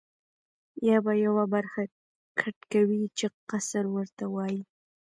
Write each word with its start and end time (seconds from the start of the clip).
یا 0.87 0.97
به 1.05 1.13
یوه 1.25 1.43
برخه 1.53 1.81
کټ 2.39 2.57
کوې 2.71 3.01
چې 3.17 3.25
قصر 3.49 3.83
ورته 3.95 4.25
وایي. 4.33 4.61